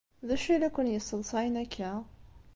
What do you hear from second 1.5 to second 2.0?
akka?